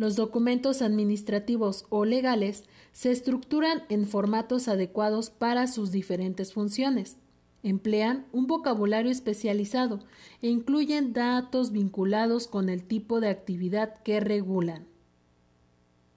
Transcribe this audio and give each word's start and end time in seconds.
Los 0.00 0.16
documentos 0.16 0.80
administrativos 0.80 1.84
o 1.90 2.06
legales 2.06 2.64
se 2.90 3.10
estructuran 3.10 3.82
en 3.90 4.06
formatos 4.06 4.66
adecuados 4.66 5.28
para 5.28 5.66
sus 5.66 5.90
diferentes 5.92 6.54
funciones. 6.54 7.18
Emplean 7.62 8.24
un 8.32 8.46
vocabulario 8.46 9.10
especializado 9.10 10.00
e 10.40 10.48
incluyen 10.48 11.12
datos 11.12 11.70
vinculados 11.70 12.46
con 12.46 12.70
el 12.70 12.82
tipo 12.82 13.20
de 13.20 13.28
actividad 13.28 14.02
que 14.02 14.20
regulan. 14.20 14.86